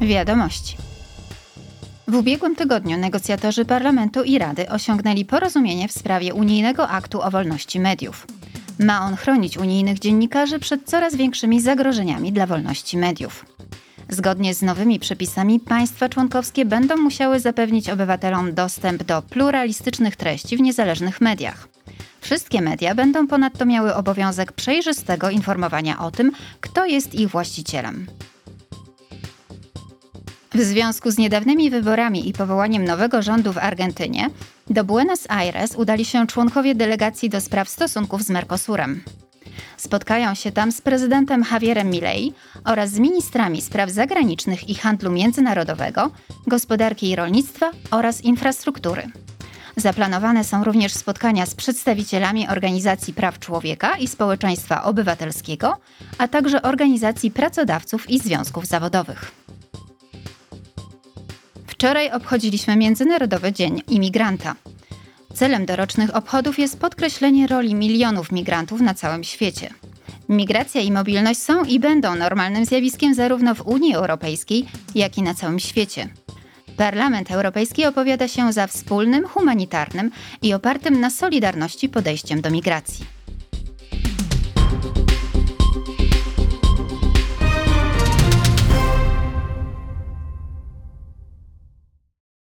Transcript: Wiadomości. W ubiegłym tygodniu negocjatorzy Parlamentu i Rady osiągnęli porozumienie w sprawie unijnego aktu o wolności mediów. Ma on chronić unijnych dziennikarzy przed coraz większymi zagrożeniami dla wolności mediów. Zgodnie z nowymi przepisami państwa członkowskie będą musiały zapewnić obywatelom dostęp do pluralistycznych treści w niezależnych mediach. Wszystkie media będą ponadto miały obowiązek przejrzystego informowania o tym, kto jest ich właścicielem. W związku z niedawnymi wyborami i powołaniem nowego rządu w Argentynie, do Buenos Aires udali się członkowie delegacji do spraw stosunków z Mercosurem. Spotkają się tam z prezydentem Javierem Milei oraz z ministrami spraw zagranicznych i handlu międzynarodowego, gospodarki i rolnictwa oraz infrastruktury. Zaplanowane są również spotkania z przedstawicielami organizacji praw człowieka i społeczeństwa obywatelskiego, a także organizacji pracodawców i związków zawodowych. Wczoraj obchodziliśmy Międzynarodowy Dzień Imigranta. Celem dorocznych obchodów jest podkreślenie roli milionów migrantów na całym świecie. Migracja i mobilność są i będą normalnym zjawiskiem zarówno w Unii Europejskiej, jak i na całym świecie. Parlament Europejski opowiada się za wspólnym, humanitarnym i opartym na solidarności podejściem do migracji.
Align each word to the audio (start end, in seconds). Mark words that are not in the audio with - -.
Wiadomości. 0.00 0.76
W 2.08 2.14
ubiegłym 2.14 2.56
tygodniu 2.56 2.98
negocjatorzy 2.98 3.64
Parlamentu 3.64 4.22
i 4.22 4.38
Rady 4.38 4.68
osiągnęli 4.68 5.24
porozumienie 5.24 5.88
w 5.88 5.92
sprawie 5.92 6.34
unijnego 6.34 6.88
aktu 6.88 7.22
o 7.22 7.30
wolności 7.30 7.80
mediów. 7.80 8.26
Ma 8.78 9.00
on 9.00 9.16
chronić 9.16 9.58
unijnych 9.58 9.98
dziennikarzy 9.98 10.58
przed 10.58 10.84
coraz 10.84 11.16
większymi 11.16 11.60
zagrożeniami 11.60 12.32
dla 12.32 12.46
wolności 12.46 12.98
mediów. 12.98 13.46
Zgodnie 14.08 14.54
z 14.54 14.62
nowymi 14.62 14.98
przepisami 14.98 15.60
państwa 15.60 16.08
członkowskie 16.08 16.64
będą 16.64 16.96
musiały 16.96 17.40
zapewnić 17.40 17.90
obywatelom 17.90 18.54
dostęp 18.54 19.02
do 19.02 19.22
pluralistycznych 19.22 20.16
treści 20.16 20.56
w 20.56 20.60
niezależnych 20.60 21.20
mediach. 21.20 21.68
Wszystkie 22.20 22.62
media 22.62 22.94
będą 22.94 23.26
ponadto 23.26 23.66
miały 23.66 23.94
obowiązek 23.94 24.52
przejrzystego 24.52 25.30
informowania 25.30 25.98
o 25.98 26.10
tym, 26.10 26.32
kto 26.60 26.84
jest 26.84 27.14
ich 27.14 27.28
właścicielem. 27.28 28.06
W 30.58 30.64
związku 30.64 31.10
z 31.10 31.18
niedawnymi 31.18 31.70
wyborami 31.70 32.28
i 32.28 32.32
powołaniem 32.32 32.84
nowego 32.84 33.22
rządu 33.22 33.52
w 33.52 33.58
Argentynie, 33.58 34.30
do 34.70 34.84
Buenos 34.84 35.30
Aires 35.30 35.76
udali 35.76 36.04
się 36.04 36.26
członkowie 36.26 36.74
delegacji 36.74 37.30
do 37.30 37.40
spraw 37.40 37.68
stosunków 37.68 38.22
z 38.22 38.30
Mercosurem. 38.30 39.00
Spotkają 39.76 40.34
się 40.34 40.52
tam 40.52 40.72
z 40.72 40.80
prezydentem 40.80 41.44
Javierem 41.52 41.90
Milei 41.90 42.32
oraz 42.64 42.90
z 42.90 42.98
ministrami 42.98 43.62
spraw 43.62 43.90
zagranicznych 43.90 44.68
i 44.68 44.74
handlu 44.74 45.10
międzynarodowego, 45.10 46.10
gospodarki 46.46 47.10
i 47.10 47.16
rolnictwa 47.16 47.70
oraz 47.90 48.24
infrastruktury. 48.24 49.02
Zaplanowane 49.76 50.44
są 50.44 50.64
również 50.64 50.94
spotkania 50.94 51.46
z 51.46 51.54
przedstawicielami 51.54 52.48
organizacji 52.48 53.14
praw 53.14 53.38
człowieka 53.38 53.96
i 53.96 54.08
społeczeństwa 54.08 54.84
obywatelskiego, 54.84 55.76
a 56.18 56.28
także 56.28 56.62
organizacji 56.62 57.30
pracodawców 57.30 58.10
i 58.10 58.18
związków 58.18 58.66
zawodowych. 58.66 59.47
Wczoraj 61.78 62.10
obchodziliśmy 62.12 62.76
Międzynarodowy 62.76 63.52
Dzień 63.52 63.82
Imigranta. 63.88 64.54
Celem 65.34 65.66
dorocznych 65.66 66.16
obchodów 66.16 66.58
jest 66.58 66.80
podkreślenie 66.80 67.46
roli 67.46 67.74
milionów 67.74 68.32
migrantów 68.32 68.80
na 68.80 68.94
całym 68.94 69.24
świecie. 69.24 69.70
Migracja 70.28 70.80
i 70.80 70.92
mobilność 70.92 71.42
są 71.42 71.64
i 71.64 71.80
będą 71.80 72.14
normalnym 72.14 72.64
zjawiskiem 72.64 73.14
zarówno 73.14 73.54
w 73.54 73.66
Unii 73.66 73.94
Europejskiej, 73.94 74.68
jak 74.94 75.18
i 75.18 75.22
na 75.22 75.34
całym 75.34 75.58
świecie. 75.58 76.08
Parlament 76.76 77.30
Europejski 77.30 77.86
opowiada 77.86 78.28
się 78.28 78.52
za 78.52 78.66
wspólnym, 78.66 79.28
humanitarnym 79.28 80.10
i 80.42 80.54
opartym 80.54 81.00
na 81.00 81.10
solidarności 81.10 81.88
podejściem 81.88 82.40
do 82.40 82.50
migracji. 82.50 83.04